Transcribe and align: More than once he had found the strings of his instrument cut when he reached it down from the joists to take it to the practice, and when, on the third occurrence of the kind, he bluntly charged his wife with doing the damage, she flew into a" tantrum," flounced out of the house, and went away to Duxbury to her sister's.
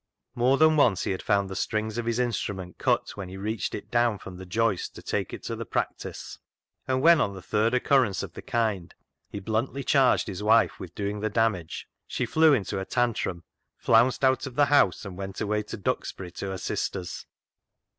More 0.33 0.57
than 0.57 0.77
once 0.77 1.03
he 1.03 1.11
had 1.11 1.21
found 1.21 1.47
the 1.47 1.55
strings 1.55 1.99
of 1.99 2.07
his 2.07 2.17
instrument 2.17 2.79
cut 2.79 3.11
when 3.11 3.29
he 3.29 3.37
reached 3.37 3.75
it 3.75 3.91
down 3.91 4.17
from 4.17 4.37
the 4.37 4.47
joists 4.47 4.89
to 4.89 5.03
take 5.03 5.31
it 5.31 5.43
to 5.43 5.55
the 5.55 5.63
practice, 5.63 6.39
and 6.87 7.03
when, 7.03 7.21
on 7.21 7.35
the 7.35 7.41
third 7.43 7.75
occurrence 7.75 8.23
of 8.23 8.33
the 8.33 8.41
kind, 8.41 8.95
he 9.29 9.39
bluntly 9.39 9.83
charged 9.83 10.25
his 10.25 10.41
wife 10.41 10.79
with 10.79 10.95
doing 10.95 11.19
the 11.19 11.29
damage, 11.29 11.87
she 12.07 12.25
flew 12.25 12.51
into 12.51 12.79
a" 12.79 12.85
tantrum," 12.93 13.43
flounced 13.77 14.23
out 14.25 14.47
of 14.47 14.55
the 14.55 14.65
house, 14.73 15.05
and 15.05 15.19
went 15.19 15.39
away 15.39 15.61
to 15.61 15.77
Duxbury 15.77 16.31
to 16.31 16.47
her 16.49 16.57
sister's. 16.57 17.27